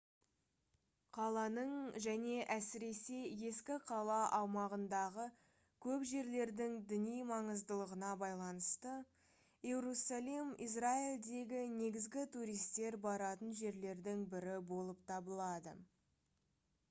қаланың 1.15 1.73
және 2.05 2.37
әсіресе 2.53 3.17
ескі 3.49 3.75
қала 3.89 4.15
аумағындағы 4.37 5.25
көп 5.87 6.05
жерлердің 6.11 6.79
діни 6.93 7.17
маңыздылығына 7.33 8.09
байланысты 8.23 8.93
иерусалим 9.73 10.51
израильдегі 10.69 11.61
негізгі 11.75 12.23
туристер 12.37 12.99
баратын 13.05 13.53
жерлердің 13.61 14.25
бірі 14.33 14.57
болып 14.73 15.05
табылады 15.13 15.77